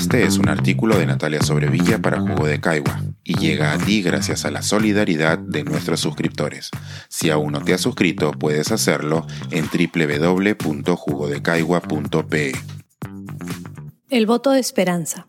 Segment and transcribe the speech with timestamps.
[0.00, 4.00] Este es un artículo de Natalia Sobrevilla para Jugo de Caigua y llega a ti
[4.00, 6.70] gracias a la solidaridad de nuestros suscriptores.
[7.10, 12.52] Si aún no te has suscrito, puedes hacerlo en www.jugodecaigua.pe.
[14.08, 15.26] El voto de esperanza.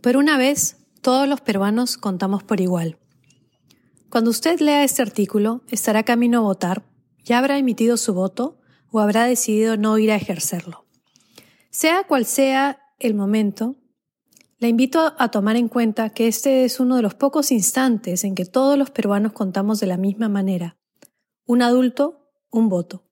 [0.00, 2.96] Por una vez, todos los peruanos contamos por igual.
[4.08, 6.82] Cuando usted lea este artículo, estará camino a votar,
[7.24, 8.58] ya habrá emitido su voto
[8.90, 10.86] o habrá decidido no ir a ejercerlo.
[11.68, 13.76] Sea cual sea el momento,
[14.58, 18.34] la invito a tomar en cuenta que este es uno de los pocos instantes en
[18.34, 20.76] que todos los peruanos contamos de la misma manera.
[21.46, 23.04] Un adulto, un voto.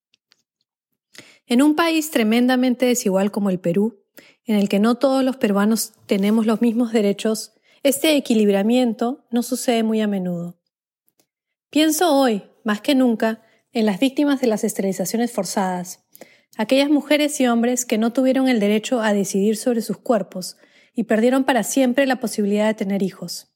[1.47, 4.05] En un país tremendamente desigual como el Perú,
[4.45, 9.83] en el que no todos los peruanos tenemos los mismos derechos, este equilibramiento no sucede
[9.83, 10.61] muy a menudo.
[11.71, 13.43] Pienso hoy, más que nunca,
[13.73, 16.05] en las víctimas de las esterilizaciones forzadas,
[16.59, 20.57] aquellas mujeres y hombres que no tuvieron el derecho a decidir sobre sus cuerpos
[20.95, 23.47] y perdieron para siempre la posibilidad de tener hijos.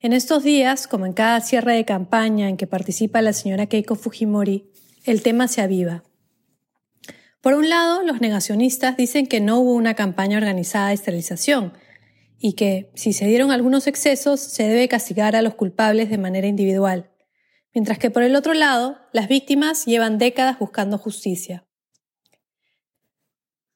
[0.00, 3.94] En estos días, como en cada cierre de campaña en que participa la señora Keiko
[3.94, 4.70] Fujimori,
[5.04, 6.02] el tema se aviva.
[7.42, 11.74] Por un lado, los negacionistas dicen que no hubo una campaña organizada de esterilización
[12.38, 16.46] y que, si se dieron algunos excesos, se debe castigar a los culpables de manera
[16.46, 17.10] individual,
[17.74, 21.63] mientras que por el otro lado, las víctimas llevan décadas buscando justicia.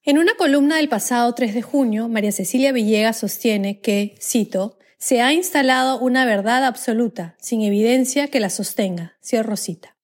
[0.08, 5.20] En una columna del pasado 3 de junio, María Cecilia Villegas sostiene que, cito, se
[5.20, 9.98] ha instalado una verdad absoluta, sin evidencia que la sostenga, cierro cita,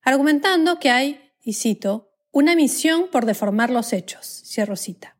[0.00, 5.18] argumentando que hay, y cito, una misión por deformar los hechos, cierro cita.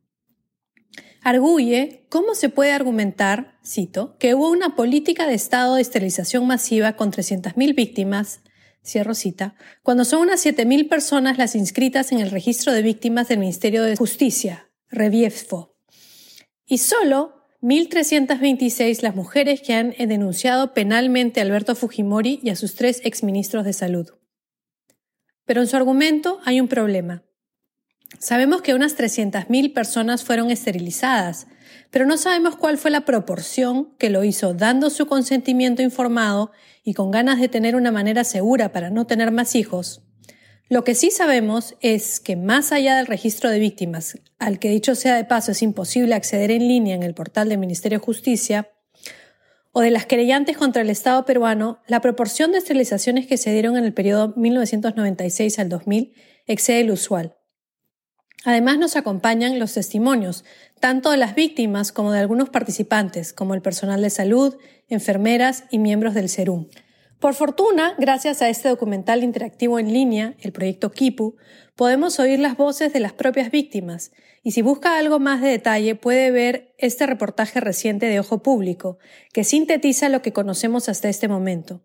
[1.21, 6.93] Arguye cómo se puede argumentar, cito, que hubo una política de Estado de esterilización masiva
[6.93, 8.41] con 300.000 víctimas
[8.83, 13.39] cierro cita, cuando son unas 7.000 personas las inscritas en el registro de víctimas del
[13.39, 15.75] Ministerio de Justicia, Reviefo,
[16.65, 22.75] y solo 1.326 las mujeres que han denunciado penalmente a Alberto Fujimori y a sus
[22.75, 24.07] tres exministros de salud.
[25.45, 27.23] Pero en su argumento hay un problema.
[28.17, 31.47] Sabemos que unas 300.000 personas fueron esterilizadas,
[31.91, 36.51] pero no sabemos cuál fue la proporción que lo hizo dando su consentimiento informado
[36.83, 40.01] y con ganas de tener una manera segura para no tener más hijos.
[40.69, 44.95] Lo que sí sabemos es que más allá del registro de víctimas, al que dicho
[44.95, 48.69] sea de paso es imposible acceder en línea en el portal del Ministerio de Justicia,
[49.71, 53.77] o de las querellantes contra el Estado peruano, la proporción de esterilizaciones que se dieron
[53.77, 56.13] en el periodo 1996 al 2000
[56.47, 57.38] excede el usual.
[58.45, 60.45] Además nos acompañan los testimonios,
[60.79, 64.55] tanto de las víctimas como de algunos participantes, como el personal de salud,
[64.87, 66.67] enfermeras y miembros del SERUM.
[67.19, 71.35] Por fortuna, gracias a este documental interactivo en línea, el proyecto Kipu,
[71.75, 74.11] podemos oír las voces de las propias víctimas,
[74.41, 78.99] y si busca algo más de detalle puede ver este reportaje reciente de Ojo Público,
[79.33, 81.81] que sintetiza lo que conocemos hasta este momento.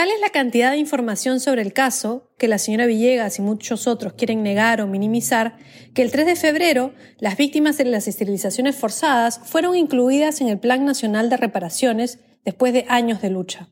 [0.00, 3.86] Tal es la cantidad de información sobre el caso que la señora Villegas y muchos
[3.86, 5.58] otros quieren negar o minimizar
[5.92, 10.58] que el 3 de febrero las víctimas de las esterilizaciones forzadas fueron incluidas en el
[10.58, 13.68] Plan Nacional de Reparaciones después de años de lucha.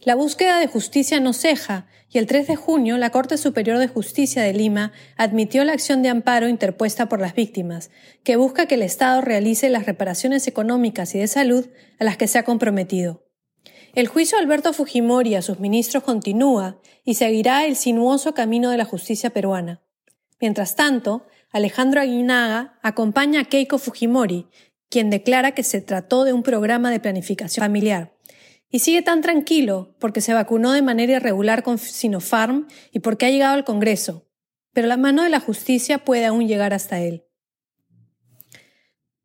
[0.00, 3.86] La búsqueda de justicia no ceja y el 3 de junio la Corte Superior de
[3.86, 7.92] Justicia de Lima admitió la acción de amparo interpuesta por las víctimas,
[8.24, 11.68] que busca que el Estado realice las reparaciones económicas y de salud
[12.00, 13.21] a las que se ha comprometido.
[13.94, 18.86] El juicio Alberto Fujimori a sus ministros continúa y seguirá el sinuoso camino de la
[18.86, 19.82] justicia peruana.
[20.40, 24.48] Mientras tanto, Alejandro Aguinaga acompaña a Keiko Fujimori,
[24.88, 28.16] quien declara que se trató de un programa de planificación familiar.
[28.70, 33.30] Y sigue tan tranquilo porque se vacunó de manera irregular con Sinopharm y porque ha
[33.30, 34.26] llegado al Congreso.
[34.72, 37.26] Pero la mano de la justicia puede aún llegar hasta él.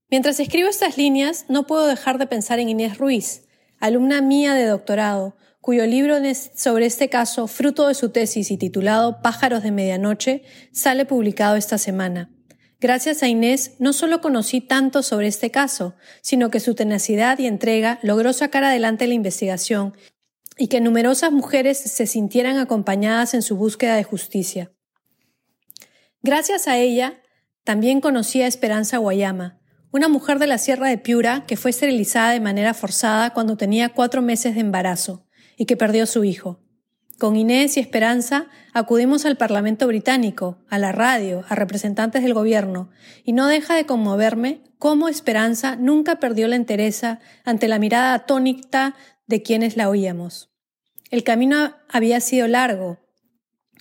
[0.10, 3.47] Mientras escribo estas líneas, no puedo dejar de pensar en Inés Ruiz,
[3.80, 6.16] alumna mía de doctorado, cuyo libro
[6.56, 11.78] sobre este caso, fruto de su tesis y titulado Pájaros de Medianoche, sale publicado esta
[11.78, 12.30] semana.
[12.80, 17.48] Gracias a Inés no solo conocí tanto sobre este caso, sino que su tenacidad y
[17.48, 19.96] entrega logró sacar adelante la investigación
[20.58, 24.72] y que numerosas mujeres se sintieran acompañadas en su búsqueda de justicia.
[26.22, 27.22] Gracias a ella,
[27.64, 29.60] también conocí a Esperanza Guayama,
[29.92, 33.90] una mujer de la Sierra de Piura que fue esterilizada de manera forzada cuando tenía
[33.90, 35.26] cuatro meses de embarazo
[35.58, 36.60] y que perdió su hijo.
[37.18, 42.92] Con Inés y Esperanza acudimos al Parlamento británico, a la radio, a representantes del gobierno,
[43.24, 48.96] y no deja de conmoverme cómo Esperanza nunca perdió la entereza ante la mirada atónita
[49.26, 50.52] de quienes la oíamos.
[51.10, 53.00] El camino había sido largo,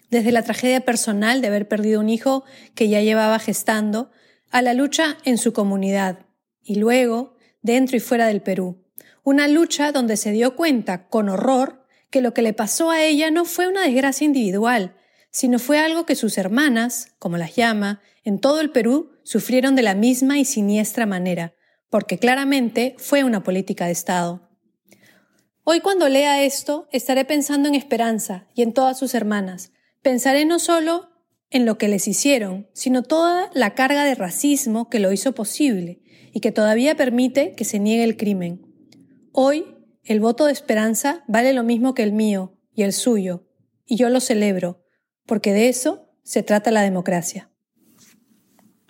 [0.09, 2.45] desde la tragedia personal de haber perdido un hijo
[2.75, 4.11] que ya llevaba gestando,
[4.51, 6.27] a la lucha en su comunidad
[6.63, 8.85] y luego dentro y fuera del Perú.
[9.23, 13.31] Una lucha donde se dio cuenta con horror que lo que le pasó a ella
[13.31, 14.97] no fue una desgracia individual,
[15.31, 19.83] sino fue algo que sus hermanas, como las llama, en todo el Perú sufrieron de
[19.83, 21.55] la misma y siniestra manera,
[21.91, 24.49] porque claramente fue una política de Estado.
[25.65, 29.73] Hoy cuando lea esto, estaré pensando en Esperanza y en todas sus hermanas.
[30.01, 31.11] Pensaré no solo
[31.51, 36.01] en lo que les hicieron, sino toda la carga de racismo que lo hizo posible
[36.33, 38.67] y que todavía permite que se niegue el crimen.
[39.33, 39.65] Hoy,
[40.05, 43.47] el voto de esperanza vale lo mismo que el mío y el suyo,
[43.87, 44.85] y yo lo celebro,
[45.25, 47.51] porque de eso se trata la democracia.